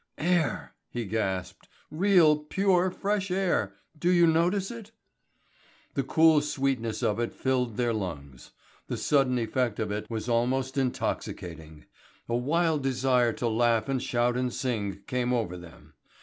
[0.17, 3.75] "Air," he gasped, "real pure fresh air!
[3.95, 4.89] Do you notice it?"
[5.93, 8.49] The cool sweetness of it filled their lungs.
[8.87, 9.79] The sudden effect
[10.09, 11.85] was almost intoxicating.
[12.27, 15.93] A wild desire to laugh and shout and sing came over them.